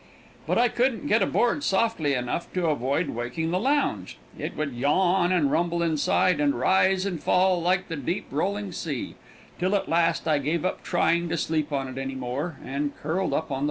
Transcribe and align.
But 0.47 0.57
I 0.57 0.67
couldn't 0.67 1.05
get 1.05 1.21
aboard 1.21 1.63
softly 1.63 2.15
enough 2.15 2.51
to 2.53 2.65
avoid 2.65 3.09
waking 3.09 3.51
the 3.51 3.59
lounge. 3.59 4.17
It 4.35 4.57
would 4.57 4.73
yawn 4.73 5.31
and 5.31 5.51
rumble 5.51 5.83
inside 5.83 6.39
and 6.39 6.55
rise 6.59 7.05
and 7.05 7.21
fall 7.21 7.61
like 7.61 7.87
the 7.87 7.97
deep 7.97 8.25
rolling 8.31 8.71
sea, 8.71 9.13
till 9.59 9.75
at 9.75 9.87
last 9.87 10.27
I 10.27 10.39
gave 10.39 10.65
up 10.65 10.81
trying 10.81 11.29
to 11.29 11.37
sleep 11.37 11.71
on 11.71 11.87
it 11.87 11.99
any 11.99 12.15
more, 12.15 12.57
and 12.65 12.97
curled 12.97 13.31
up 13.31 13.51
on 13.51 13.53
the 13.53 13.55
floor. 13.59 13.59